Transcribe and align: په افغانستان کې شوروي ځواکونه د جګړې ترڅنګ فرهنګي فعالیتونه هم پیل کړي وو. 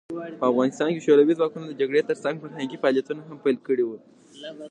په 0.39 0.45
افغانستان 0.51 0.89
کې 0.93 1.03
شوروي 1.05 1.33
ځواکونه 1.39 1.65
د 1.67 1.73
جګړې 1.81 2.07
ترڅنګ 2.09 2.35
فرهنګي 2.43 2.77
فعالیتونه 2.81 3.21
هم 3.23 3.37
پیل 3.45 3.57
کړي 3.67 3.83
وو. 3.85 3.97